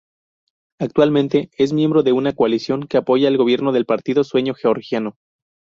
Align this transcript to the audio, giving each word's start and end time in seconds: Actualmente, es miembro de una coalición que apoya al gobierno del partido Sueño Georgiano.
Actualmente, 0.79 1.51
es 1.59 1.73
miembro 1.73 2.01
de 2.01 2.11
una 2.11 2.33
coalición 2.33 2.87
que 2.87 2.97
apoya 2.97 3.27
al 3.27 3.37
gobierno 3.37 3.71
del 3.71 3.85
partido 3.85 4.23
Sueño 4.23 4.55
Georgiano. 4.55 5.13